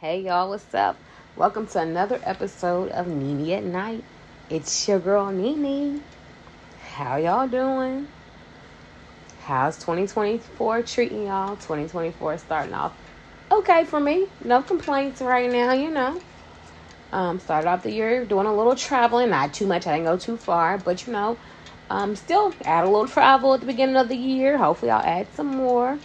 [0.00, 0.96] Hey y'all, what's up?
[1.36, 4.02] Welcome to another episode of NeNe at Night.
[4.48, 6.02] It's your girl NeNe.
[6.94, 8.08] How y'all doing?
[9.42, 11.56] How's 2024 treating y'all?
[11.56, 12.94] 2024 starting off
[13.52, 14.26] okay for me.
[14.42, 16.18] No complaints right now, you know.
[17.12, 19.86] Um, started off the year doing a little traveling, not too much.
[19.86, 21.36] I didn't go too far, but you know,
[21.90, 24.56] um, still add a little travel at the beginning of the year.
[24.56, 25.98] Hopefully, I'll add some more.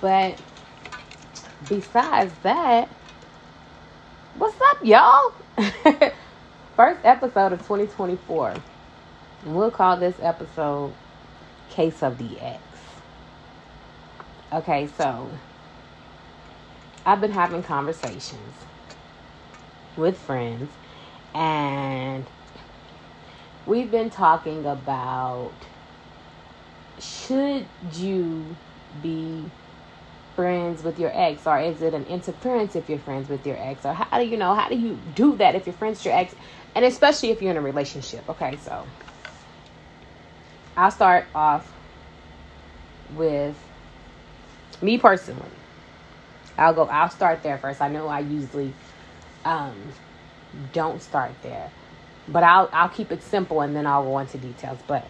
[0.00, 0.36] But
[1.68, 2.88] besides that,
[4.36, 5.32] What's up, y'all?
[6.76, 8.56] First episode of 2024.
[9.44, 10.92] And we'll call this episode
[11.70, 12.60] Case of the X.
[14.52, 15.30] Okay, so
[17.06, 18.54] I've been having conversations
[19.96, 20.68] with friends
[21.32, 22.26] and
[23.66, 25.52] we've been talking about
[26.98, 28.56] should you
[29.00, 29.44] be
[30.34, 33.84] friends with your ex or is it an interference if you're friends with your ex?
[33.84, 36.14] Or how do you know how do you do that if you're friends with your
[36.14, 36.34] ex?
[36.74, 38.84] And especially if you're in a relationship okay so
[40.76, 41.72] i'll start off
[43.14, 43.56] with
[44.82, 45.42] me personally.
[46.58, 47.80] I'll go i'll start there first.
[47.80, 48.72] I know i usually
[49.44, 49.76] um
[50.72, 51.70] don't start there
[52.28, 54.78] but i'll i'll keep it simple and then i'll go into details.
[54.86, 55.06] But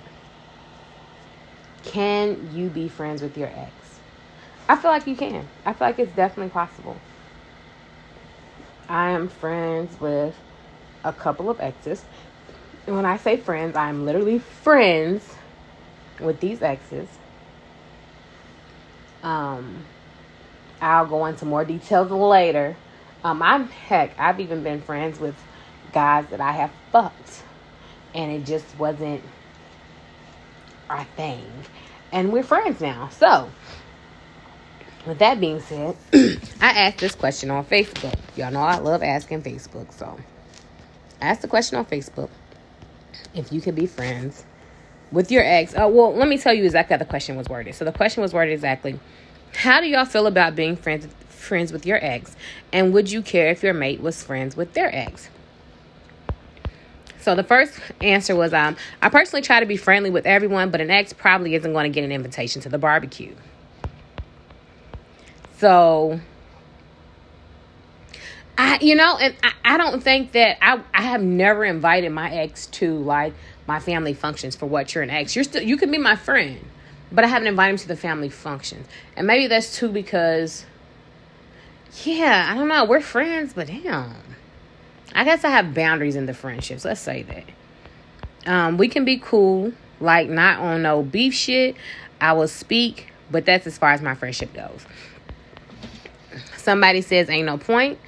[1.85, 3.73] can you be friends with your ex
[4.69, 5.47] I feel like you can.
[5.65, 6.97] I feel like it's definitely possible.
[8.89, 10.35] I am friends with
[11.05, 12.05] a couple of exes.
[12.87, 15.35] And when I say friends, I'm literally friends
[16.21, 17.09] with these exes.
[19.23, 19.85] Um,
[20.81, 22.77] I'll go into more details later.
[23.23, 25.35] Um, I'm heck, I've even been friends with
[25.95, 27.43] guys that I have fucked,
[28.15, 29.23] and it just wasn't
[30.91, 31.47] our thing.
[32.13, 33.09] And we're friends now.
[33.09, 33.51] So,
[35.07, 35.97] with that being said,
[36.61, 38.19] I asked this question on Facebook.
[38.37, 40.19] Y'all know I love asking Facebook, so
[41.21, 42.31] I asked the question on Facebook
[43.35, 44.45] if you could be friends
[45.13, 45.75] with your ex.
[45.77, 47.75] Oh, well, let me tell you exactly how the question was worded.
[47.75, 48.99] So the question was worded exactly:
[49.55, 52.37] How do y'all feel about being friends friends with your ex,
[52.73, 55.29] and would you care if your mate was friends with their ex?
[57.21, 60.81] So the first answer was um, I personally try to be friendly with everyone, but
[60.81, 63.35] an ex probably isn't going to get an invitation to the barbecue.
[65.59, 66.21] So
[68.57, 72.33] I you know, and I, I don't think that I I have never invited my
[72.33, 73.35] ex to like
[73.67, 75.35] my family functions for what you're an ex.
[75.35, 76.61] You're still you can be my friend,
[77.11, 78.87] but I haven't invited him to the family functions.
[79.17, 80.65] And maybe that's too because
[82.05, 82.85] yeah, I don't know.
[82.85, 84.15] We're friends, but damn.
[85.15, 86.85] I guess I have boundaries in the friendships.
[86.85, 87.45] Let's say that.
[88.53, 91.77] Um, we can be cool, like not on no beef shit.
[92.21, 94.85] I will speak, but that's as far as my friendship goes.
[96.65, 97.99] Somebody says ain't no point.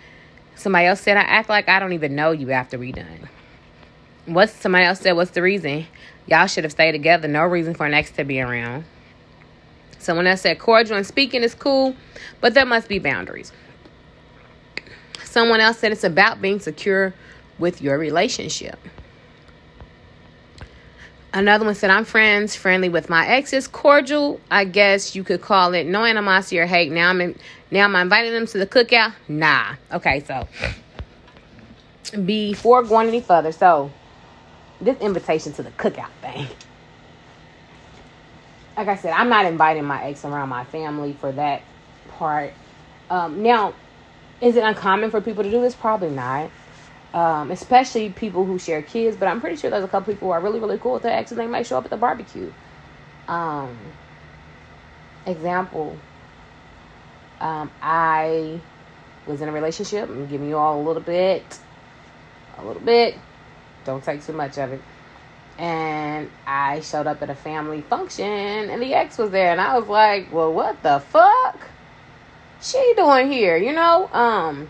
[0.54, 3.28] Somebody else said I act like I don't even know you after we done.
[4.24, 5.86] What's somebody else said what's the reason?
[6.26, 7.28] Y'all should have stayed together.
[7.28, 8.84] No reason for an ex to be around.
[9.98, 11.94] Someone else said cordial and speaking is cool,
[12.40, 13.52] but there must be boundaries.
[15.22, 17.12] Someone else said it's about being secure
[17.58, 18.78] with your relationship.
[21.36, 24.40] Another one said, I'm friends, friendly with my exes, cordial.
[24.50, 26.90] I guess you could call it no animosity or hate.
[26.90, 27.38] Now I'm in,
[27.70, 29.14] now am I'm inviting them to the cookout.
[29.28, 29.74] Nah.
[29.92, 30.46] Okay, so
[32.18, 33.90] before going any further, so
[34.80, 36.46] this invitation to the cookout thing.
[38.76, 41.62] Like I said, I'm not inviting my ex around my family for that
[42.10, 42.52] part.
[43.08, 43.74] Um, now,
[44.40, 45.74] is it uncommon for people to do this?
[45.74, 46.50] Probably not
[47.16, 49.16] um, especially people who share kids.
[49.16, 51.16] But I'm pretty sure there's a couple people who are really, really cool with their
[51.16, 51.36] exes.
[51.36, 52.52] They might show up at the barbecue.
[53.26, 53.76] Um,
[55.24, 55.96] example,
[57.40, 58.60] um, I
[59.26, 60.08] was in a relationship.
[60.08, 61.58] I'm giving you all a little bit,
[62.58, 63.16] a little bit.
[63.84, 64.80] Don't take too much of it.
[65.58, 69.78] And I showed up at a family function, and the ex was there, and I
[69.78, 71.58] was like, "Well, what the fuck?
[72.60, 74.68] She doing here?" You know, um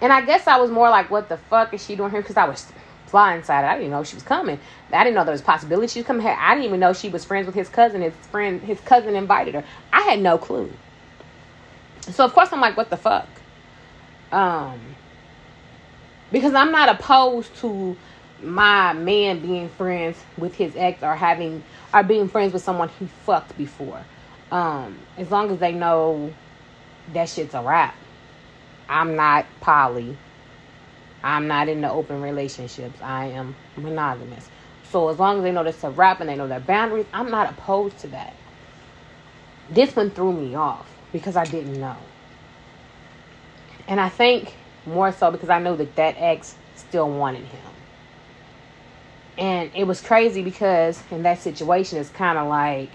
[0.00, 2.20] and I guess I was more like, what the fuck is she doing here?
[2.20, 2.70] Because I was
[3.10, 3.64] blindsided.
[3.64, 4.58] I didn't know she was coming.
[4.92, 6.36] I didn't know there was a possibility she was coming here.
[6.38, 8.02] I didn't even know she was friends with his cousin.
[8.02, 9.64] His friend, his cousin invited her.
[9.92, 10.70] I had no clue.
[12.12, 13.28] So of course I'm like, what the fuck?
[14.30, 14.78] Um,
[16.30, 17.96] because I'm not opposed to
[18.42, 21.62] my man being friends with his ex or having
[21.94, 24.04] or being friends with someone he fucked before.
[24.50, 26.32] Um, as long as they know
[27.12, 27.94] that shit's a wrap.
[28.88, 30.16] I'm not poly.
[31.22, 33.00] I'm not in the open relationships.
[33.00, 34.48] I am monogamous.
[34.90, 37.30] So as long as they know that's a wrap and they know their boundaries, I'm
[37.30, 38.36] not opposed to that.
[39.70, 41.96] This one threw me off because I didn't know.
[43.86, 44.52] And I think
[44.84, 47.72] more so because I know that that ex still wanted him.
[49.38, 52.90] And it was crazy because in that situation, it's kind of like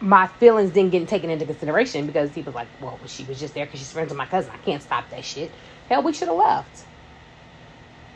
[0.00, 3.52] my feelings didn't get taken into consideration because he was like, well, she was just
[3.52, 4.50] there because she's friends with my cousin.
[4.54, 5.50] I can't stop that shit.
[5.90, 6.84] Hell, we should have left.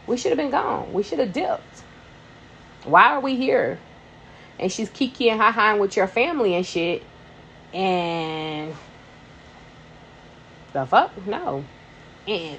[0.06, 0.90] We should have been gone.
[0.94, 1.82] We should have dipped.
[2.84, 3.78] Why are we here?
[4.58, 7.02] And she's kiki and ha with your family and shit.
[7.74, 8.74] And
[10.72, 11.26] the fuck?
[11.26, 11.64] No.
[12.26, 12.58] And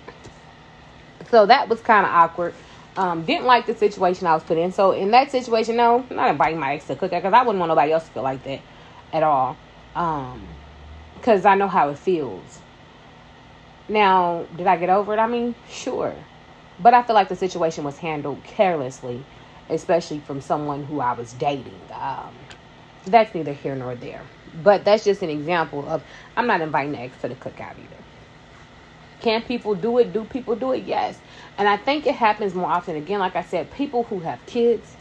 [1.30, 2.54] so that was kind of awkward.
[2.98, 4.72] Um, didn't like the situation I was put in.
[4.72, 7.60] So in that situation, no, I'm not inviting my ex to cook because I wouldn't
[7.60, 8.62] want nobody else to feel like that
[9.12, 9.58] at all.
[9.96, 10.48] Um,
[11.16, 12.60] because I know how it feels.
[13.88, 15.18] Now, did I get over it?
[15.18, 16.14] I mean, sure.
[16.80, 19.24] But I feel like the situation was handled carelessly,
[19.70, 21.80] especially from someone who I was dating.
[21.94, 22.34] Um,
[23.06, 24.22] that's neither here nor there.
[24.64, 26.04] But that's just an example of
[26.38, 27.98] I'm not inviting the ex to the cookout either.
[29.22, 30.14] Can people do it?
[30.14, 30.84] Do people do it?
[30.86, 31.20] Yes.
[31.58, 32.96] And I think it happens more often.
[32.96, 34.96] Again, like I said, people who have kids,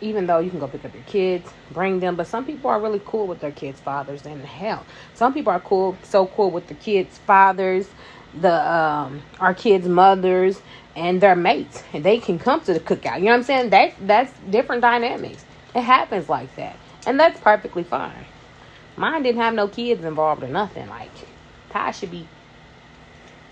[0.00, 2.80] even though you can go pick up your kids, bring them, but some people are
[2.80, 4.26] really cool with their kids' fathers.
[4.26, 7.88] And hell, some people are cool, so cool with the kids' fathers,
[8.40, 10.60] the um, our kids' mothers,
[10.96, 13.18] and their mates, and they can come to the cookout.
[13.18, 13.70] You know what I'm saying?
[13.70, 15.44] That that's different dynamics.
[15.74, 16.76] It happens like that,
[17.06, 18.26] and that's perfectly fine.
[18.96, 20.88] Mine didn't have no kids involved or nothing.
[20.88, 21.10] Like,
[21.70, 22.26] Ty should be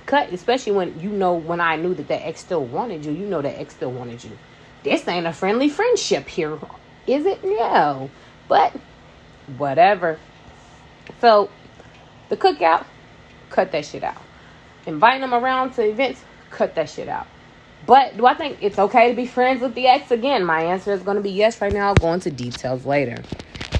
[0.07, 3.13] cut, especially when you know when I knew that that ex still wanted you.
[3.13, 4.33] You know that ex still wanted you.
[4.83, 6.59] This ain't a friendly friendship here,
[7.07, 7.43] is it?
[7.45, 8.11] No,
[8.49, 8.75] but
[9.57, 10.19] whatever.
[11.21, 11.51] So
[12.29, 12.85] the cookout,
[13.51, 14.21] cut that shit out.
[14.87, 17.27] Inviting them around to events, cut that shit out.
[17.87, 20.45] But do I think it's okay to be friends with the ex again?
[20.45, 21.89] My answer is going to be yes right now.
[21.89, 23.23] I'll go into details later.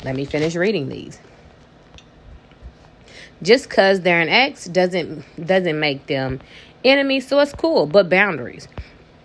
[0.03, 1.19] Let me finish reading these.
[3.43, 6.41] Just because they're an ex doesn't doesn't make them
[6.85, 8.69] enemies so it's cool but boundaries.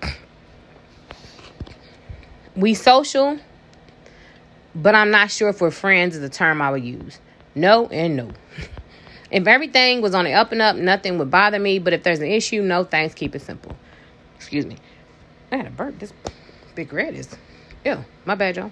[2.55, 3.39] We social
[4.75, 7.19] but i'm not sure if we're friends is a term i would use.
[7.55, 8.31] No and no.
[9.31, 12.19] If everything was on the up and up nothing would bother me but if there's
[12.19, 13.75] an issue no thanks keep it simple.
[14.35, 14.77] Excuse me.
[15.51, 16.11] I had a burp this
[16.75, 17.29] big red is
[17.85, 18.71] ew my bad y'all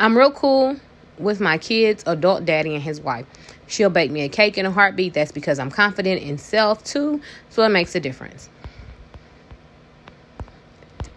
[0.00, 0.76] i'm real cool
[1.18, 3.26] with my kids adult daddy and his wife
[3.66, 5.14] She'll bake me a cake in a heartbeat.
[5.14, 7.20] That's because I'm confident in self too.
[7.50, 8.48] So it makes a difference.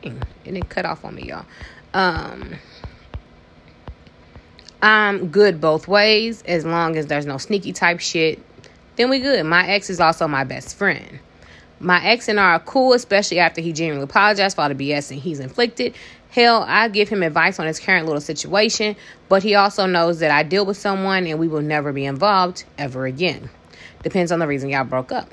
[0.02, 1.46] Dang, it cut off on me, y'all.
[1.94, 2.56] Um,
[4.82, 8.40] I'm good both ways as long as there's no sneaky type shit.
[8.96, 9.46] Then we good.
[9.46, 11.20] My ex is also my best friend.
[11.80, 15.12] My ex and I are cool, especially after he genuinely apologized for all the BS
[15.12, 15.96] and he's inflicted.
[16.30, 18.96] Hell, I give him advice on his current little situation,
[19.30, 22.64] but he also knows that I deal with someone and we will never be involved
[22.78, 23.50] ever again.
[24.04, 25.32] Depends on the reason y'all broke up.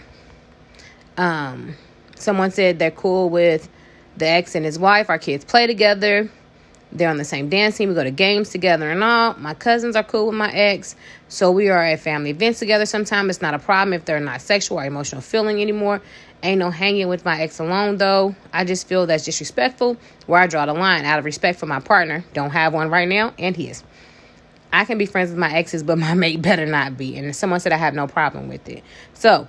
[1.17, 1.75] Um,
[2.17, 3.69] someone said they're cool with
[4.17, 5.11] the ex and his wife.
[5.11, 6.31] Our kids play together.
[6.93, 7.88] They're on the same dance team.
[7.88, 9.35] We go to games together and all.
[9.35, 10.94] My cousins are cool with my ex.
[11.29, 13.31] So we are at family events together sometimes.
[13.31, 16.00] It's not a problem if they're not sexual or emotional feeling anymore.
[16.44, 18.37] Ain't no hanging with my ex alone though.
[18.52, 19.96] I just feel that's disrespectful.
[20.26, 22.23] Where I draw the line out of respect for my partner.
[22.35, 23.82] Don't have one right now, and his.
[24.70, 27.17] I can be friends with my exes, but my mate better not be.
[27.17, 28.85] And someone said I have no problem with it.
[29.14, 29.49] So,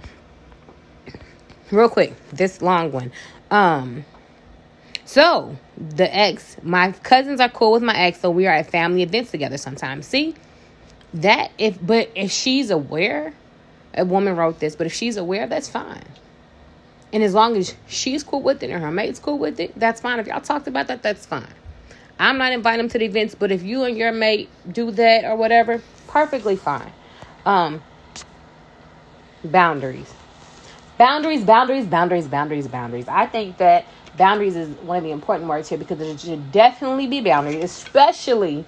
[1.70, 3.12] real quick, this long one.
[3.52, 4.06] Um,
[5.04, 9.04] so the ex, my cousins are cool with my ex, so we are at family
[9.04, 10.08] events together sometimes.
[10.08, 10.34] See
[11.14, 13.34] that if, but if she's aware,
[13.94, 16.06] a woman wrote this, but if she's aware, that's fine.
[17.14, 20.02] And as long as she's cool with it and her mate's cool with it, that's
[20.02, 20.20] fine.
[20.20, 21.48] If y'all talked about that, that's fine.
[22.20, 25.26] I'm not inviting them to the events, but if you and your mate do that
[25.26, 26.92] or whatever, perfectly fine.
[27.46, 27.82] Um,
[29.44, 30.14] boundaries.
[30.98, 33.08] Boundaries, boundaries, boundaries, boundaries, boundaries.
[33.08, 33.86] I think that
[34.18, 38.66] boundaries is one of the important words here because there should definitely be boundaries, especially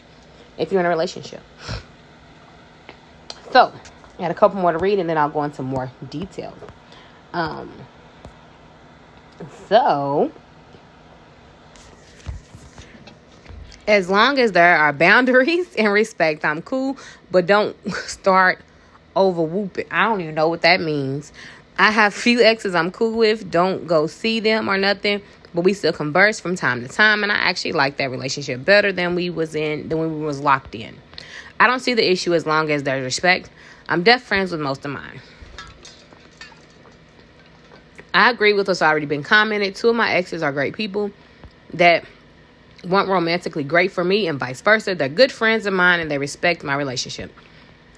[0.58, 1.41] if you're in a relationship.
[3.51, 3.74] So,
[4.20, 6.53] I had a couple more to read and then I'll go into more detail.
[7.34, 7.72] Um,
[9.67, 10.32] so,
[13.88, 16.98] as long as there are boundaries and respect, I'm cool,
[17.32, 18.60] but don't start
[19.15, 19.88] over whooping.
[19.91, 21.32] I don't even know what that means.
[21.79, 23.51] I have few exes I'm cool with.
[23.51, 25.22] Don't go see them or nothing,
[25.53, 28.91] but we still converse from time to time, and I actually like that relationship better
[28.91, 30.96] than we was in than when we was locked in.
[31.60, 33.50] I don't see the issue as long as there's respect.
[33.89, 35.22] I'm deaf friends with most of mine.
[38.17, 39.75] I agree with what's already been commented.
[39.75, 41.12] Two of my exes are great people
[41.74, 42.03] that
[42.83, 44.95] weren't romantically great for me, and vice versa.
[44.95, 47.31] They're good friends of mine and they respect my relationship.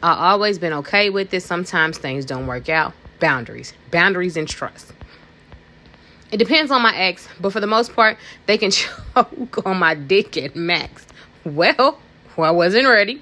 [0.04, 1.46] I've always been okay with this.
[1.46, 2.92] Sometimes things don't work out.
[3.22, 4.92] Boundaries, boundaries, and trust.
[6.34, 9.96] It depends on my ex, but for the most part, they can choke on my
[9.96, 11.06] dick at max.
[11.46, 11.98] Well,
[12.36, 13.22] well, I wasn't ready.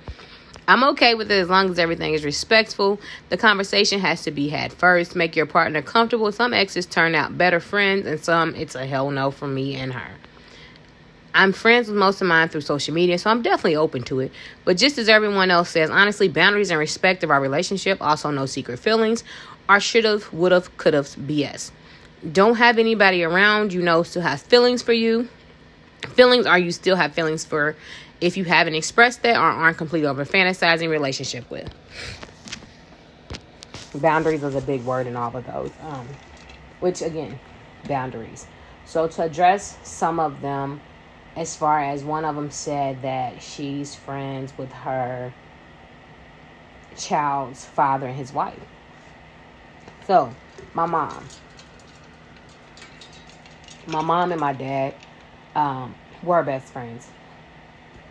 [0.70, 3.00] I'm okay with it as long as everything is respectful.
[3.30, 5.16] The conversation has to be had first.
[5.16, 6.30] Make your partner comfortable.
[6.34, 9.94] Some exes turn out better friends, and some it's a hell no for me and
[9.94, 10.12] her.
[11.34, 14.32] I'm friends with most of mine through social media, so I'm definitely open to it.
[14.66, 18.46] But just as everyone else says, honestly, boundaries and respect of our relationship, also no
[18.46, 19.24] secret feelings,
[19.70, 21.72] are should've, would've, could've BS.
[22.30, 25.30] Don't have anybody around you know still has feelings for you.
[26.16, 27.76] Feelings are you still have feelings for
[28.22, 31.70] if you haven't expressed that or aren't completely over fantasizing relationship with.
[33.96, 35.72] Boundaries is a big word in all of those.
[35.82, 36.08] Um,
[36.80, 37.40] which again,
[37.88, 38.48] boundaries.
[38.86, 40.82] So to address some of them,
[41.36, 45.34] as far as one of them said that she's friends with her
[46.98, 48.60] child's father and his wife.
[50.08, 50.34] So,
[50.74, 51.26] my mom.
[53.86, 54.96] My mom and my dad
[55.56, 55.94] um,
[56.24, 57.08] were best friends.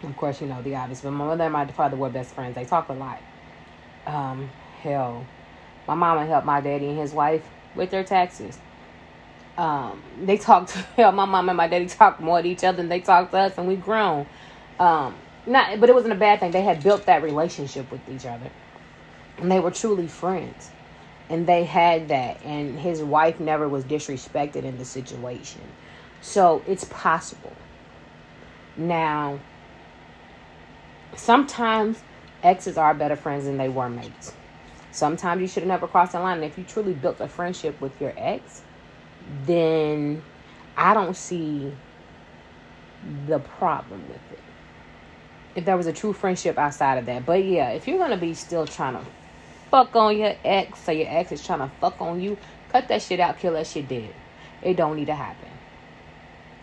[0.03, 2.55] Of course, you know the obvious, but my mother and my father were best friends.
[2.55, 3.21] They talk a lot.
[4.07, 4.51] Um,
[4.81, 5.27] hell,
[5.89, 8.59] my mama helped my daddy and his wife with their taxes
[9.59, 12.89] um, they talked to my mom and my daddy talked more to each other than
[12.89, 14.27] they talked to us, and we've grown.
[14.79, 15.15] Um,
[15.47, 16.51] not, but it wasn't a bad thing.
[16.51, 18.51] They had built that relationship with each other,
[19.39, 20.71] and they were truly friends,
[21.29, 22.43] and they had that.
[22.45, 25.63] And his wife never was disrespected in the situation,
[26.21, 27.53] so it's possible.
[28.77, 29.39] Now,
[31.15, 32.03] sometimes
[32.43, 34.33] exes are better friends than they were mates.
[34.93, 36.37] Sometimes you should have never crossed the line.
[36.37, 38.63] And if you truly built a friendship with your ex,
[39.45, 40.23] then
[40.77, 41.73] I don't see
[43.27, 44.39] the problem with it.
[45.55, 47.27] If there was a true friendship outside of that.
[47.27, 49.05] But yeah, if you're gonna be still trying to
[49.71, 52.37] fuck on your ex, or your ex is trying to fuck on you,
[52.71, 54.15] cut that shit out, kill that shit dead.
[54.63, 55.49] It don't need to happen.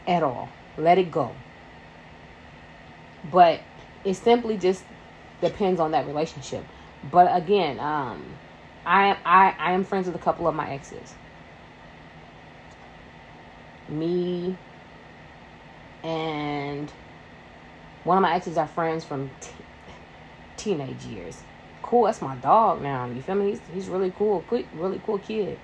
[0.08, 0.50] At all.
[0.78, 1.32] Let it go.
[3.32, 3.62] But
[4.06, 4.84] it simply just
[5.42, 6.64] depends on that relationship.
[7.12, 8.24] But again, um,
[8.86, 11.14] I I I am friends with a couple of my exes
[13.90, 14.56] me
[16.04, 16.92] and
[18.04, 19.52] one of my exes are friends from t-
[20.58, 21.42] teenage years.
[21.82, 23.06] Cool, that's my dog now.
[23.06, 23.52] You feel me?
[23.52, 25.58] He's he's really cool, quick, really cool kid.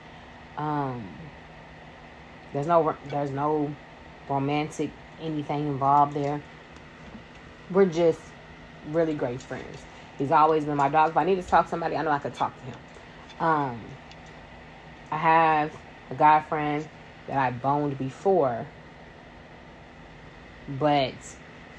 [0.57, 1.03] Um,
[2.53, 3.73] there's no there's no
[4.27, 4.91] romantic
[5.21, 6.41] anything involved there.
[7.71, 8.19] We're just
[8.87, 9.83] really great friends.
[10.17, 11.11] He's always been my dog.
[11.11, 12.77] If I need to talk to somebody, I know I could talk to him.
[13.39, 13.81] Um,
[15.11, 15.71] I have
[16.09, 16.87] a guy friend
[17.27, 18.65] that I boned before.
[20.67, 21.13] But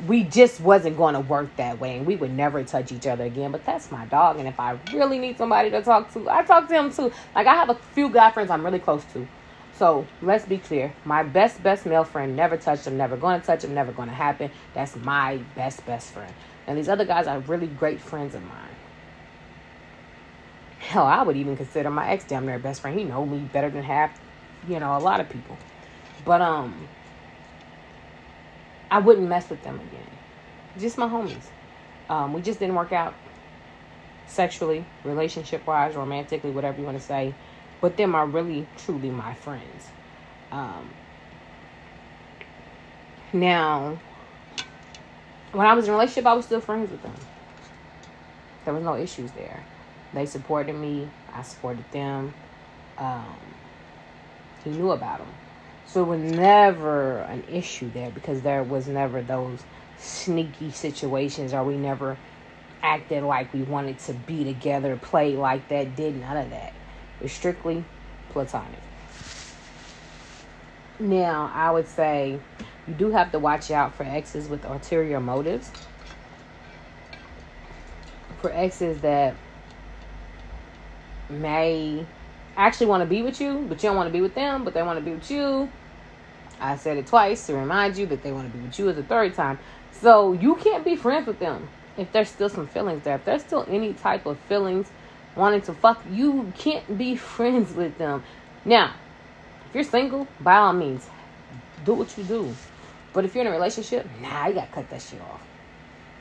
[0.07, 3.25] we just wasn't going to work that way and we would never touch each other
[3.25, 3.53] again.
[3.53, 4.39] But that's my dog.
[4.39, 7.13] And if I really need somebody to talk to, I talk to him too.
[7.35, 9.27] Like I have a few guy friends I'm really close to.
[9.75, 10.93] So let's be clear.
[11.05, 14.09] My best, best male friend never touched him, never going to touch him, never going
[14.09, 14.51] to happen.
[14.75, 16.33] That's my best, best friend.
[16.67, 18.57] And these other guys are really great friends of mine.
[20.79, 22.99] Hell, I would even consider my ex damn near best friend.
[22.99, 24.19] He know me better than half
[24.69, 25.57] you know, a lot of people.
[26.25, 26.89] But um
[28.91, 30.11] I wouldn't mess with them again.
[30.79, 31.45] Just my homies.
[32.09, 33.15] Um, we just didn't work out
[34.27, 37.35] sexually, relationship wise, romantically, whatever you want to say.
[37.81, 39.89] But them are really truly my friends.
[40.51, 40.91] Um
[43.33, 43.99] now
[45.53, 47.15] when I was in a relationship I was still friends with them.
[48.65, 49.65] There was no issues there.
[50.13, 52.35] They supported me, I supported them.
[52.99, 53.37] Um
[54.65, 55.29] he knew about them.
[55.87, 59.65] So it was never an issue there because there was never those
[59.99, 62.17] sneaky situations or we never
[62.83, 66.73] acted like we wanted to be together, play like that, did none of that.
[67.19, 67.85] It was strictly
[68.31, 68.79] platonic.
[70.99, 72.39] Now, I would say
[72.91, 75.71] you do have to watch out for exes with ulterior motives.
[78.43, 79.37] For exes that
[81.29, 82.05] may
[82.57, 84.75] actually want to be with you, but you don't want to be with them, but
[84.75, 85.71] they want to be with you.
[86.61, 88.99] I said it twice to remind you that they want to be with you as
[88.99, 89.59] a third time.
[89.93, 93.15] So you can't be friends with them if there's still some feelings there.
[93.15, 94.91] If there's still any type of feelings
[95.37, 98.25] wanting to fuck, you can't be friends with them.
[98.65, 98.95] Now,
[99.69, 101.09] if you're single, by all means,
[101.85, 102.55] do what you do.
[103.13, 105.43] But if you're in a relationship, nah, you gotta cut that shit off.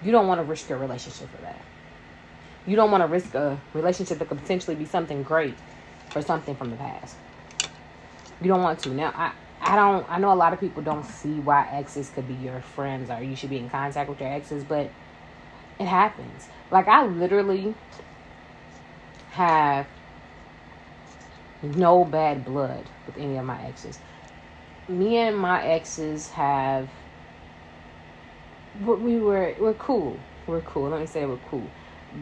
[0.04, 1.62] You don't want to risk your relationship for that.
[2.66, 5.56] You don't want to risk a relationship that could potentially be something great
[6.10, 7.16] for something from the past.
[8.42, 8.90] You don't want to.
[8.90, 9.32] Now, I,
[9.62, 12.62] I don't, I know a lot of people don't see why exes could be your
[12.62, 14.90] friends or you should be in contact with your exes, but
[15.80, 16.48] it happens.
[16.72, 17.76] Like, I literally
[19.32, 19.88] have
[21.62, 24.00] no bad blood with any of my exes.
[24.90, 26.90] Me and my exes have
[28.84, 30.18] we were we're cool.
[30.48, 30.90] We're cool.
[30.90, 31.68] Let me say we're cool.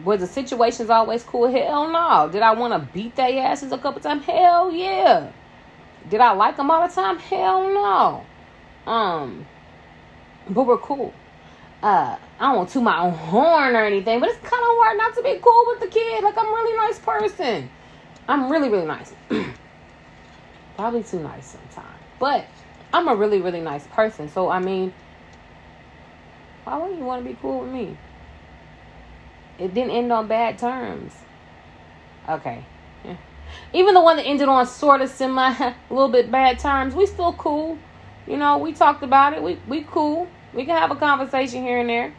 [0.04, 1.50] Was the situations always cool?
[1.50, 2.28] Hell no.
[2.30, 4.24] Did I want to beat their asses a couple times?
[4.24, 5.30] Hell yeah.
[6.10, 7.18] Did I like them all the time?
[7.18, 8.26] Hell no.
[8.90, 9.46] Um,
[10.50, 11.12] but we're cool.
[11.82, 14.98] Uh, I don't want to my own horn or anything, but it's kind of hard
[14.98, 16.24] not to be cool with the kid.
[16.24, 17.70] Like I'm a really nice person.
[18.26, 19.12] I'm really really nice.
[20.76, 22.46] Probably too nice sometimes, but
[22.92, 24.28] I'm a really really nice person.
[24.28, 24.92] So I mean,
[26.64, 27.96] why wouldn't you want to be cool with me?
[29.58, 31.12] It didn't end on bad terms.
[32.28, 32.64] Okay.
[33.04, 33.16] Yeah.
[33.72, 37.06] Even the one that ended on sort of semi, a little bit bad terms, we
[37.06, 37.78] still cool.
[38.26, 39.42] You know, we talked about it.
[39.42, 40.28] We we cool.
[40.54, 42.14] We can have a conversation here and there.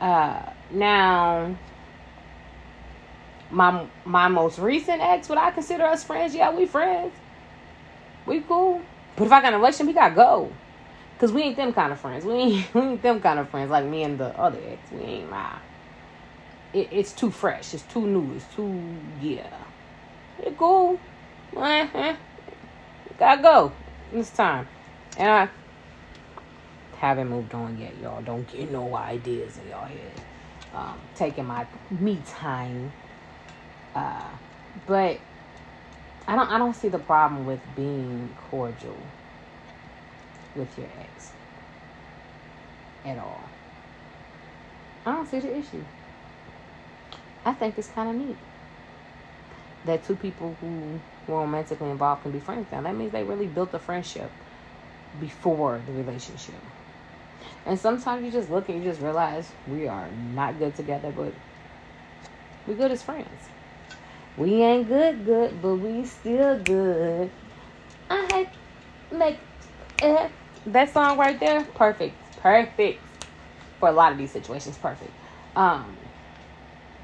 [0.00, 1.56] Uh, now,
[3.50, 6.34] my my most recent ex, would I consider us friends?
[6.34, 7.12] Yeah, we friends.
[8.26, 8.82] We cool.
[9.16, 10.52] But if I got an election, we gotta go.
[11.18, 12.24] Cause we ain't them kind of friends.
[12.24, 14.90] We ain't we ain't them kind of friends like me and the other ex.
[14.92, 15.58] We ain't my.
[16.72, 17.72] It, it's too fresh.
[17.72, 18.34] It's too new.
[18.34, 18.82] It's too
[19.20, 19.46] yeah.
[20.42, 20.98] It cool.
[21.56, 22.16] Uh-huh.
[23.18, 23.72] Gotta go.
[24.12, 24.66] It's time.
[25.16, 25.48] And I
[26.96, 28.22] haven't moved on yet, y'all.
[28.22, 30.20] Don't get no ideas in y'all head.
[30.74, 32.92] Um, taking my me time.
[33.94, 34.28] Uh,
[34.86, 35.20] but
[36.26, 38.96] I don't I don't see the problem with being cordial
[40.56, 41.32] with your ex
[43.04, 43.42] at all.
[45.04, 45.84] I don't see the issue.
[47.44, 48.36] I think it's kind of neat
[49.84, 51.00] that two people who
[51.30, 52.80] were romantically involved can be friends now.
[52.80, 54.30] That means they really built a friendship
[55.20, 56.54] before the relationship.
[57.66, 61.32] And sometimes you just look and you just realize we are not good together, but
[62.66, 63.28] we're good as friends.
[64.36, 67.30] We ain't good, good, but we still good.
[68.10, 68.48] I
[69.12, 69.38] make
[70.02, 70.30] it
[70.66, 73.00] that song right there, perfect, perfect
[73.78, 74.76] for a lot of these situations.
[74.78, 75.10] Perfect.
[75.54, 75.96] Um,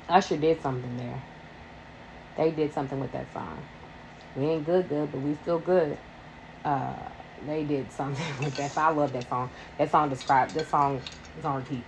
[0.09, 1.23] Usher did something there.
[2.37, 3.59] They did something with that song.
[4.35, 5.99] We ain't good, good, but we still good.
[6.65, 6.95] Uh,
[7.47, 8.77] they did something with that.
[8.77, 9.51] I love that song.
[9.79, 10.55] That song described.
[10.55, 11.01] That song
[11.39, 11.85] is on repeat.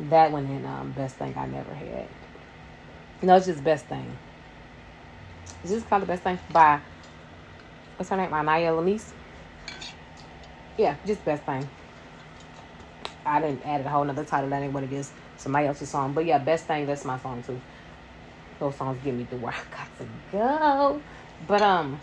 [0.00, 2.08] That one and um, best thing I never had.
[3.22, 4.16] No, it's just best thing.
[5.62, 6.80] It's just called the best thing by
[7.96, 8.30] what's her name?
[8.30, 9.12] My Naya Lamise
[10.76, 11.68] yeah, just best thing.
[13.24, 14.50] I didn't add a whole nother title.
[14.50, 15.10] That ain't what it is.
[15.36, 16.12] Somebody else's song.
[16.12, 16.86] But yeah, best thing.
[16.86, 17.60] That's my song too.
[18.58, 21.02] Those songs get me through where I got to go.
[21.46, 22.00] But um,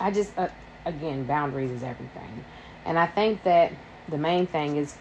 [0.00, 0.48] I just uh,
[0.84, 2.44] again, boundaries is everything,
[2.84, 3.72] and I think that
[4.08, 4.96] the main thing is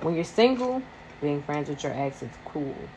[0.00, 0.82] when you're single,
[1.20, 2.88] being friends with your ex is cool.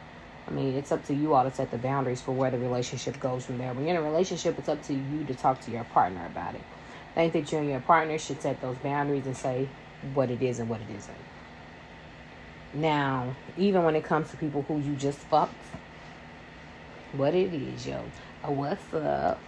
[0.48, 3.20] I mean, it's up to you all to set the boundaries for where the relationship
[3.20, 3.74] goes from there.
[3.74, 6.56] When you're in a relationship, it's up to you to talk to your partner about
[6.56, 6.62] it.
[7.16, 9.70] I think that you and your partner should set those boundaries and say
[10.14, 11.18] what it is and what it isn't.
[12.74, 15.54] Now, even when it comes to people who you just fucked,
[17.14, 18.04] what it is, yo.
[18.44, 19.40] What's up?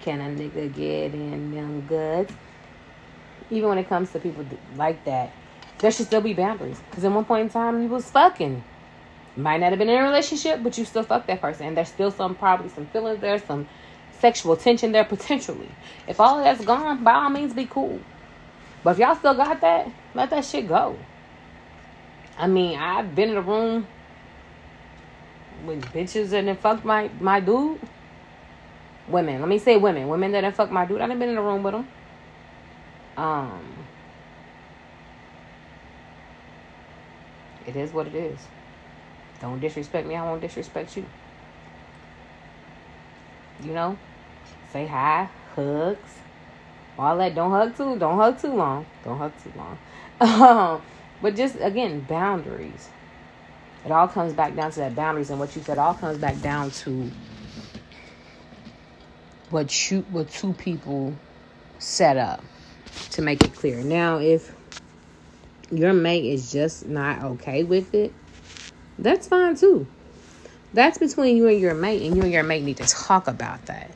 [0.00, 2.32] Can a nigga get in them goods?
[3.50, 4.44] Even when it comes to people
[4.76, 5.30] like that,
[5.78, 6.80] there should still be boundaries.
[6.88, 8.64] Because at one point in time, you was fucking.
[9.36, 11.66] Might not have been in a relationship, but you still fuck that person.
[11.66, 13.68] And there's still some, probably some feelings there, some
[14.18, 15.68] sexual tension there potentially.
[16.06, 18.00] If all of that's gone, by all means be cool.
[18.82, 20.96] But if y'all still got that, let that shit go.
[22.38, 23.86] I mean, I've been in a room
[25.64, 27.80] with bitches and then fucked my, my dude.
[29.08, 30.08] Women, let me say women.
[30.08, 31.00] Women that have fucked my dude.
[31.00, 31.88] I done been in a room with them.
[33.16, 33.60] Um,
[37.66, 38.38] it is what it is.
[39.40, 40.16] Don't disrespect me.
[40.16, 41.06] I won't disrespect you.
[43.62, 43.98] You know?
[44.72, 46.18] say hi, hugs,
[46.98, 47.34] all that.
[47.34, 47.98] Don't hug too.
[47.98, 48.86] Don't hug too long.
[49.04, 49.78] Don't hug too long.
[50.20, 50.82] Um,
[51.22, 52.90] but just again, boundaries.
[53.86, 56.38] It all comes back down to that boundaries, and what you said all comes back
[56.42, 57.10] down to
[59.48, 61.14] what you what two people
[61.78, 62.44] set up
[63.12, 63.82] to make it clear.
[63.82, 64.54] Now, if
[65.70, 68.12] your mate is just not okay with it,
[69.02, 69.86] that's fine too.
[70.72, 73.66] That's between you and your mate, and you and your mate need to talk about
[73.66, 73.90] that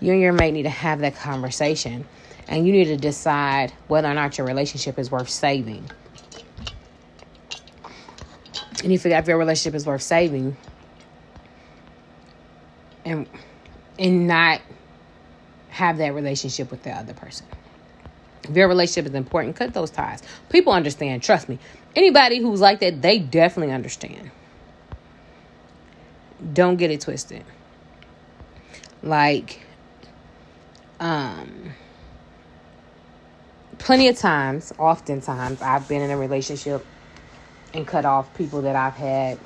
[0.00, 2.06] you and your mate need to have that conversation
[2.48, 5.88] and you need to decide whether or not your relationship is worth saving.
[8.82, 10.56] And you figure if your relationship is worth saving
[13.04, 13.26] and
[13.98, 14.60] and not
[15.70, 17.46] have that relationship with the other person.
[18.44, 20.22] If your relationship is important, cut those ties.
[20.50, 21.58] People understand, trust me.
[21.96, 24.30] Anybody who's like that, they definitely understand.
[26.52, 27.44] Don't get it twisted.
[29.02, 29.60] Like,
[31.00, 31.72] um,
[33.78, 36.84] plenty of times, oftentimes, I've been in a relationship
[37.72, 39.38] and cut off people that I've had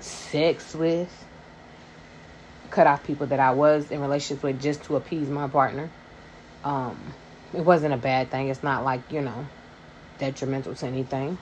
[0.00, 1.10] sex with,
[2.70, 5.90] cut off people that I was in relationships with just to appease my partner.
[6.64, 7.14] Um,
[7.54, 8.48] it wasn't a bad thing.
[8.48, 9.46] It's not like, you know,
[10.18, 11.38] detrimental to anything.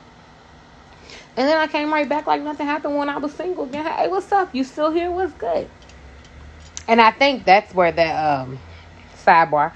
[1.36, 3.84] And then I came right back like nothing happened when I was single again.
[3.84, 4.54] Hey, what's up?
[4.54, 5.10] You still here?
[5.10, 5.68] What's good?
[6.86, 8.58] And I think that's where the um,
[9.16, 9.74] sidebar,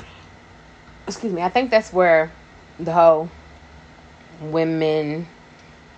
[1.07, 2.31] excuse me, I think that's where
[2.79, 3.29] the whole
[4.40, 5.27] women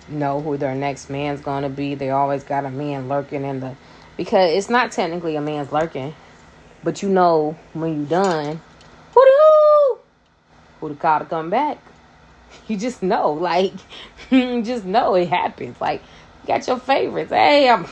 [0.09, 1.95] know who their next man's to be.
[1.95, 3.75] They always got a man lurking in the,
[4.17, 6.15] because it's not technically a man's lurking,
[6.83, 8.61] but you know when you done,
[9.13, 9.99] who do,
[10.81, 11.79] who to call to come back.
[12.67, 13.75] You just know, like,
[14.31, 15.81] just know it happens.
[15.81, 16.03] Like,
[16.43, 17.33] you got your favorites.
[17.33, 17.87] Hey, I'm.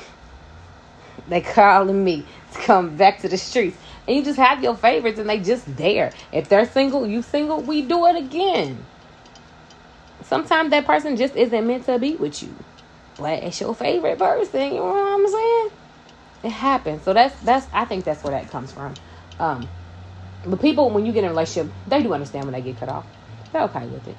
[1.28, 5.18] They calling me to come back to the streets, and you just have your favorites,
[5.18, 6.12] and they just there.
[6.32, 8.86] If they're single, you single, we do it again.
[10.22, 12.64] Sometimes that person just isn't meant to be with you,
[13.16, 14.60] but it's your favorite person.
[14.62, 15.70] You know what I'm saying?
[16.44, 17.04] It happens.
[17.04, 17.68] So that's that's.
[17.72, 18.94] I think that's where that comes from.
[19.38, 19.70] Um,
[20.44, 22.88] but people, when you get in a relationship, they do understand when they get cut
[22.88, 23.06] off.
[23.52, 24.18] They're okay with it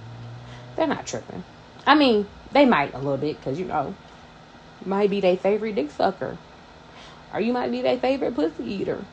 [0.80, 1.46] they're not tripping.
[1.88, 3.98] I mean, they might a little bit because you know,
[4.86, 6.40] might be their favorite dick sucker,
[7.34, 9.08] or you might be their favorite pussy eater.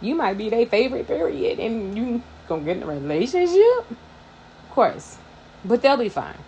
[0.00, 5.18] You might be their favorite period, and you gonna get in a relationship, of course.
[5.64, 6.44] But they'll be fine,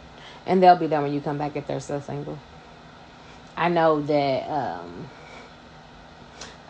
[0.46, 2.42] and they'll be there when you come back if they're still single.
[3.56, 4.50] I know that.
[4.50, 5.10] um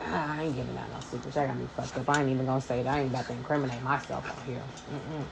[0.00, 1.37] I ain't giving out no secrets.
[1.37, 2.11] I got me fucked up.
[2.11, 2.88] I ain't even gonna say it.
[2.88, 4.64] I ain't about to incriminate myself on here.
[4.90, 5.28] Mm-mm.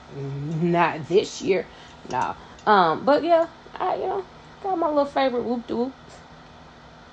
[0.61, 1.69] Not this year.
[2.09, 2.35] No.
[2.65, 3.47] Um, but yeah,
[3.79, 4.25] I you know
[4.61, 5.95] got my little favorite whoop de whoops.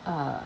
[0.05, 0.43] Uh,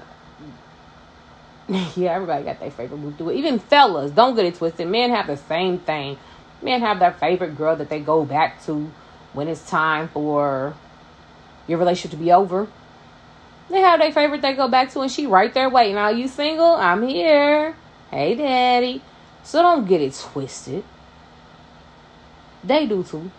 [1.96, 3.34] yeah, everybody got their favorite whoop de whoop.
[3.34, 4.88] Even fellas, don't get it twisted.
[4.88, 6.18] Men have the same thing.
[6.62, 8.90] Men have their favorite girl that they go back to
[9.32, 10.74] when it's time for
[11.66, 12.68] your relationship to be over.
[13.70, 15.96] They have their favorite they go back to, and she right there waiting.
[15.96, 16.74] Are you single?
[16.74, 17.74] I'm here.
[18.10, 19.02] Hey, daddy.
[19.42, 20.84] So don't get it twisted.
[22.62, 23.30] They do too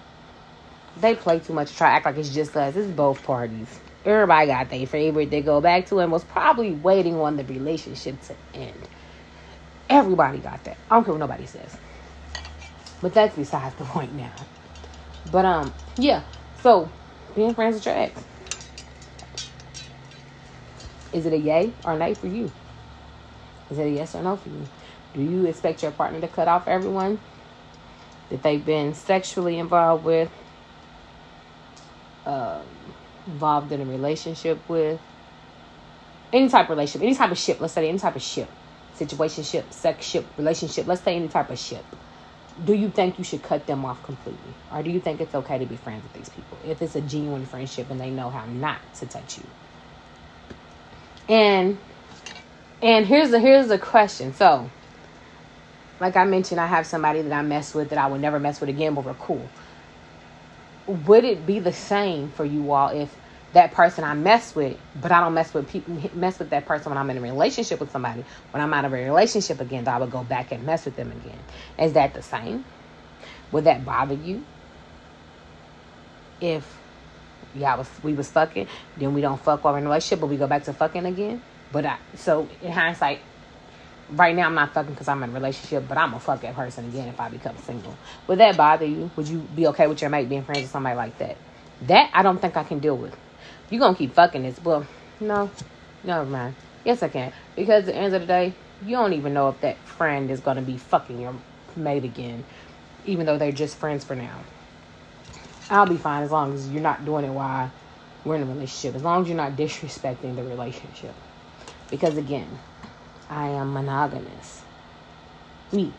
[0.98, 2.76] they play too much try act like it's just us.
[2.76, 3.80] It's both parties.
[4.06, 8.22] Everybody got their favorite they go back to and was probably waiting on the relationship
[8.24, 8.88] to end.
[9.90, 10.78] Everybody got that.
[10.90, 11.76] I don't care what nobody says.
[13.02, 14.34] But that's besides the point now.
[15.32, 16.24] But um, yeah.
[16.62, 16.90] So
[17.36, 18.24] being friends with your ex.
[21.12, 22.52] Is it a yay or a nay for you?
[23.70, 24.68] Is it a yes or no for you?
[25.14, 27.20] Do you expect your partner to cut off everyone
[28.30, 30.32] that they've been sexually involved with,
[32.26, 32.62] um,
[33.28, 35.00] involved in a relationship with,
[36.34, 38.50] any type of relationship, any type of ship, let's say any type of ship,
[38.96, 41.86] situation ship, sex ship, relationship, let's say any type of ship,
[42.66, 44.54] do you think you should cut them off completely?
[44.72, 47.02] Or do you think it's okay to be friends with these people if it's a
[47.02, 49.44] genuine friendship and they know how not to touch you?
[51.30, 51.78] And
[52.82, 54.34] and here's the here's the question.
[54.34, 54.70] So,
[56.00, 58.60] like I mentioned, I have somebody that I mess with that I would never mess
[58.60, 59.50] with again, but we're cool
[60.88, 63.16] would it be the same for you all if
[63.54, 66.90] that person I mess with, but I don't mess with people mess with that person
[66.90, 68.26] when I'm in a relationship with somebody.
[68.52, 71.12] When I'm out of a relationship again, I would go back and mess with them
[71.12, 71.40] again.
[71.78, 72.66] Is that the same?
[73.52, 74.44] Would that bother you?
[76.42, 76.80] If
[77.54, 78.68] yeah, was we was fucking,
[78.98, 81.42] then we don't fuck while in a relationship, but we go back to fucking again.
[81.72, 83.20] But I so in hindsight,
[84.10, 86.56] right now I'm not fucking because I'm in a relationship, but I'm gonna fuck that
[86.56, 87.98] person again if I become single.
[88.28, 89.12] Would that bother you?
[89.16, 91.38] Would you be okay with your mate being friends with somebody like that?
[91.82, 93.16] That I don't think I can deal with.
[93.70, 94.62] You gonna keep fucking this?
[94.64, 94.88] Well,
[95.20, 95.52] no,
[96.04, 96.56] never mind.
[96.84, 98.54] Yes, I can because at the end of the day,
[98.86, 101.36] you don't even know if that friend is gonna be fucking your
[101.76, 102.44] mate again,
[103.06, 104.42] even though they're just friends for now.
[105.70, 107.72] I'll be fine as long as you're not doing it while
[108.24, 108.96] we're in a relationship.
[108.96, 111.16] As long as you're not disrespecting the relationship.
[111.90, 112.60] Because again,
[113.34, 114.62] I am monogamous.
[115.72, 115.92] Me,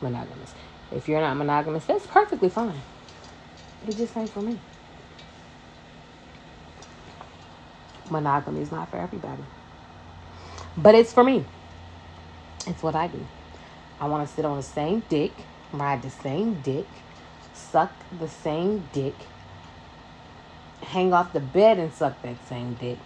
[0.00, 0.54] monogamous.
[0.90, 2.80] If you're not monogamous, that's perfectly fine.
[3.84, 4.58] But it just ain't for me.
[8.08, 9.42] Monogamy is not for everybody.
[10.74, 11.44] But it's for me.
[12.66, 13.20] It's what I do.
[14.00, 15.32] I want to sit on the same dick,
[15.74, 16.86] ride the same dick,
[17.52, 19.14] suck the same dick,
[20.80, 22.98] hang off the bed and suck that same dick,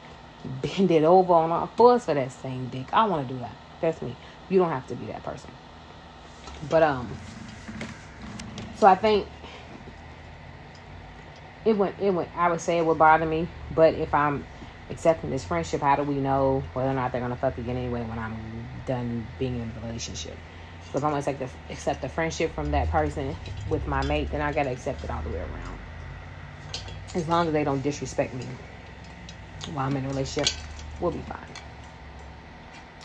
[0.46, 2.88] bend it over on all fours for that same dick.
[2.92, 3.56] I want to do that.
[3.80, 4.16] That's me.
[4.48, 5.50] You don't have to be that person.
[6.68, 7.18] But um,
[8.76, 9.28] so I think
[11.64, 11.96] it went.
[11.98, 12.30] It went.
[12.34, 14.46] I would say it would bother me, but if I'm
[14.88, 18.02] accepting this friendship, how do we know whether or not they're gonna fuck again anyway
[18.02, 20.38] when I'm done being in a relationship?
[20.86, 23.36] Because I'm gonna accept the friendship from that person
[23.68, 25.78] with my mate, then I gotta accept it all the way around.
[27.14, 28.46] As long as they don't disrespect me
[29.72, 30.52] while I'm in a relationship,
[31.00, 31.46] we'll be fine.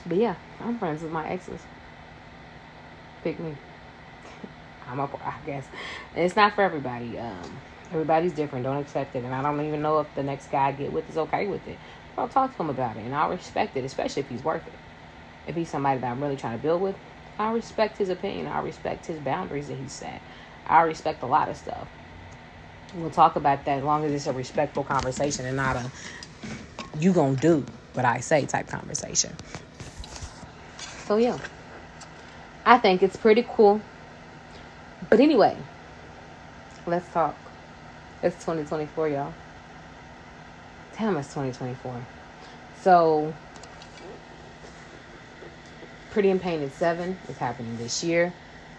[0.06, 1.62] But yeah, I'm friends with my exes.
[3.24, 3.56] Pick me.
[4.88, 5.68] I'm a, I guess.
[6.16, 7.18] It's not for everybody.
[7.18, 8.66] Um, everybody's different.
[8.66, 9.24] Don't accept it.
[9.24, 11.68] And I don't even know if the next guy I get with is okay with
[11.68, 11.78] it.
[12.16, 13.02] But I'll talk to him about it.
[13.02, 14.80] And I'll respect it, especially if he's worth it.
[15.48, 16.96] If he's somebody that I'm really trying to build with,
[17.38, 18.48] I respect his opinion.
[18.48, 20.22] I respect his boundaries that he set.
[20.66, 21.88] I respect a lot of stuff.
[22.94, 25.92] We'll talk about that as long as it's a respectful conversation and not a
[27.00, 29.36] you gonna do what I say type conversation.
[31.06, 31.38] So yeah.
[32.66, 33.82] I think it's pretty cool.
[35.10, 35.58] But anyway,
[36.86, 37.36] let's talk.
[38.22, 39.34] It's 2024, y'all.
[40.98, 42.06] Damn, it's 2024.
[42.82, 43.34] So,
[46.12, 48.32] Pretty and Painted 7 is happening this year.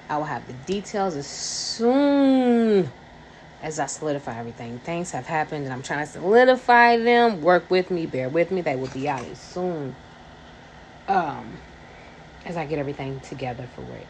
[0.08, 2.90] I will have the details as soon
[3.62, 4.80] as I solidify everything.
[4.80, 7.40] Things have happened and I'm trying to solidify them.
[7.40, 8.60] Work with me, bear with me.
[8.60, 9.96] They will be out soon.
[11.08, 11.60] Um,
[12.44, 14.08] as I get everything together for it.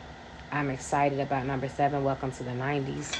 [0.50, 2.02] I'm excited about number seven.
[2.02, 3.18] Welcome to the 90s.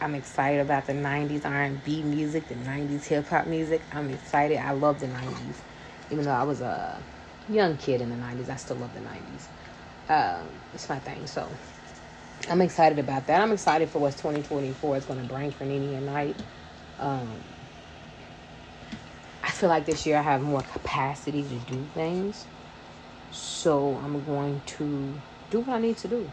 [0.00, 3.86] I'm excited about the 90s R&B music, the 90s hip hop music.
[3.92, 4.58] I'm excited.
[4.58, 5.56] I love the 90s.
[6.10, 7.02] Even though I was a
[7.48, 9.46] young kid in the 90s, I still love the 90s.
[10.08, 11.26] Um, it's my thing.
[11.26, 11.56] So
[12.48, 13.40] I'm excited about that.
[13.40, 16.36] I'm excited for what 2024 is going to bring for NeNe and Night.
[16.98, 17.28] Um,
[19.42, 22.46] I feel like this year I have more capacity to do things.
[23.30, 26.30] So I'm going to do what I need to do.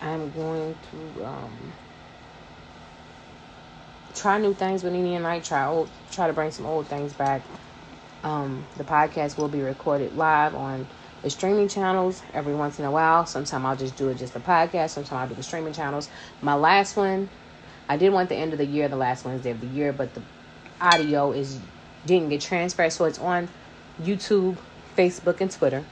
[0.00, 1.72] I'm going to um,
[4.14, 5.40] try new things with NeNe and I.
[5.40, 7.42] Try old, try to bring some old things back.
[8.24, 10.86] Um, the podcast will be recorded live on
[11.22, 13.26] the streaming channels every once in a while.
[13.26, 14.90] Sometimes I'll just do it just a podcast.
[14.90, 16.08] Sometimes I'll do the streaming channels.
[16.40, 17.30] My last one,
[17.88, 20.12] I did want the end of the year, the last Wednesday of the year, but
[20.14, 20.22] the
[20.80, 21.60] audio is
[22.04, 23.48] didn't get transferred, so it's on
[24.02, 24.56] YouTube,
[24.96, 25.84] Facebook, and Twitter.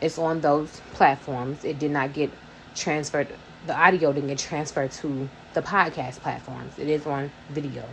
[0.00, 1.64] It's on those platforms.
[1.64, 2.30] It did not get
[2.74, 3.28] transferred.
[3.66, 6.78] The audio didn't get transferred to the podcast platforms.
[6.78, 7.84] It is on video.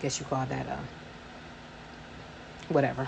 [0.00, 0.78] Guess you call that a uh,
[2.68, 3.06] whatever.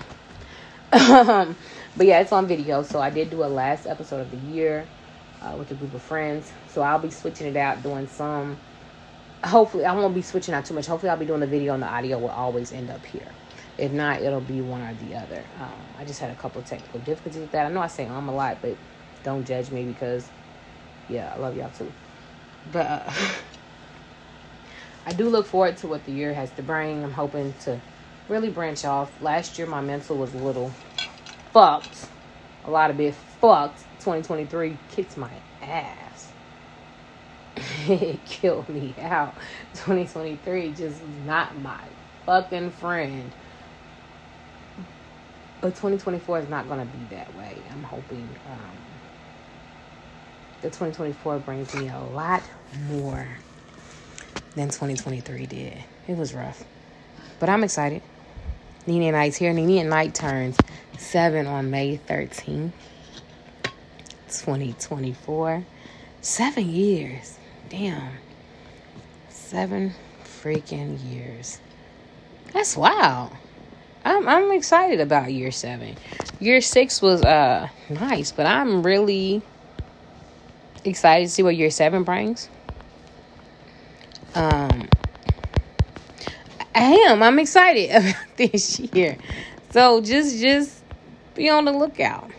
[0.93, 1.57] Um,
[1.97, 2.83] but yeah, it's on video.
[2.83, 4.87] So I did do a last episode of the year
[5.41, 6.53] uh, with a group of friends.
[6.69, 8.59] So I'll be switching it out, doing some.
[9.45, 10.87] Hopefully, I won't be switching out too much.
[10.87, 13.27] Hopefully, I'll be doing the video and the audio will always end up here.
[13.79, 15.43] If not, it'll be one or the other.
[15.61, 17.67] Um, I just had a couple technical difficulties with that.
[17.67, 18.77] I know I say I'm a lot, but
[19.25, 20.29] don't judge me because,
[21.09, 21.91] yeah, I love y'all too.
[22.71, 23.13] But uh,
[25.07, 27.03] I do look forward to what the year has to bring.
[27.03, 27.81] I'm hoping to
[28.33, 29.13] really branch off.
[29.21, 30.73] Last year, my mental was a little
[31.53, 32.09] fucked,
[32.65, 33.81] a lot of bit fucked.
[34.01, 36.33] 2023 kicked my ass.
[37.87, 39.35] it killed me out.
[39.75, 41.81] 2023 just not my
[42.25, 43.31] fucking friend.
[45.61, 47.57] But 2024 is not going to be that way.
[47.71, 48.77] I'm hoping um,
[50.63, 52.43] the 2024 brings me a lot
[52.89, 53.29] more
[54.57, 55.85] than 2023 did.
[56.09, 56.65] It was rough.
[57.39, 58.03] But I'm excited.
[58.87, 59.53] NeNe and Night's here.
[59.53, 60.57] NeNe and Night turns
[60.99, 62.73] seven on May 13th,
[64.29, 65.65] 2024.
[66.21, 67.39] Seven years.
[67.69, 68.13] Damn.
[69.29, 69.93] Seven
[70.25, 71.59] freaking years.
[72.53, 73.33] That's wild.
[74.05, 75.97] I'm I'm excited about year seven.
[76.41, 79.43] Year six was uh nice, but I'm really
[80.85, 82.49] excited to see what year seven brings.
[84.35, 84.62] Um
[86.75, 87.23] I am.
[87.23, 89.17] I'm excited about this year.
[89.71, 90.83] So just just
[91.35, 92.31] be on the lookout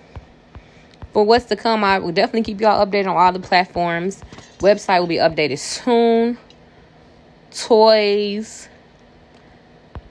[1.12, 1.84] for what's to come.
[1.84, 4.22] I will definitely keep y'all updated on all the platforms.
[4.60, 6.38] Website will be updated soon.
[7.52, 8.69] Toys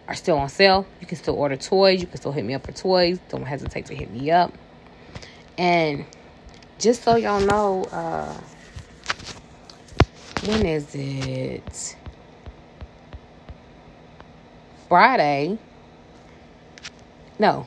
[0.06, 0.86] are still on sale.
[1.00, 2.00] You can still order toys.
[2.00, 3.18] You can still hit me up for toys.
[3.28, 4.52] Don't hesitate to hit me up.
[5.58, 6.04] And
[6.78, 8.40] just so y'all know, uh,
[10.44, 11.96] when is it?
[14.92, 15.56] Friday.
[17.38, 17.66] No.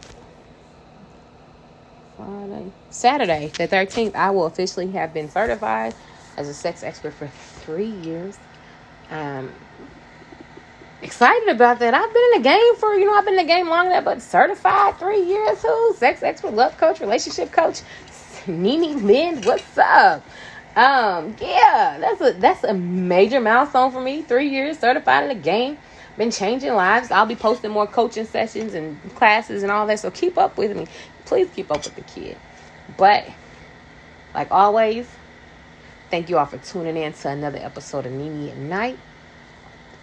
[2.15, 2.71] Friday.
[2.91, 5.95] Saturday, the 13th, I will officially have been certified
[6.37, 8.37] as a sex expert for three years.
[9.09, 9.51] Um,
[11.01, 11.95] excited about that.
[11.95, 14.05] I've been in the game for, you know, I've been in the game long enough,
[14.05, 15.95] but certified three years too.
[15.97, 17.81] Sex expert, love coach, relationship coach.
[18.45, 20.23] NeNe Lynn, what's up?
[20.75, 24.21] Um, yeah, that's a that's a major milestone for me.
[24.21, 25.79] Three years certified in the game.
[26.17, 27.11] Been changing lives.
[27.11, 29.99] I'll be posting more coaching sessions and classes and all that.
[29.99, 30.87] So keep up with me.
[31.25, 32.37] Please keep up with the kid.
[32.97, 33.25] But
[34.33, 35.07] like always,
[36.09, 38.99] thank you all for tuning in to another episode of NeNe at Night.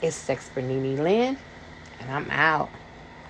[0.02, 1.38] It's Sex for NeNe Lynn,
[2.00, 2.70] and I'm out.